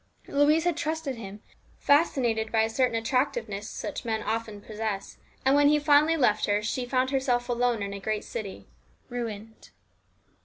[0.27, 1.43] Louise had trusted him,
[1.77, 5.17] fascinated by a certain attractiveness such men often possess.
[5.45, 8.65] And when he finally left her she found herself alone in a great city,
[9.09, 9.69] ruined.